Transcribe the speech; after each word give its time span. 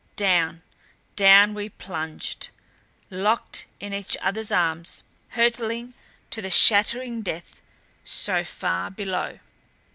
Down, 0.15 0.63
down 1.15 1.53
we 1.53 1.69
plunged, 1.69 2.49
locked 3.11 3.67
in 3.79 3.93
each 3.93 4.17
other's 4.19 4.51
arms, 4.51 5.03
hurtling 5.27 5.93
to 6.31 6.41
the 6.41 6.49
shattering 6.49 7.21
death 7.21 7.61
so 8.03 8.43
far 8.43 8.89
below! 8.89 9.37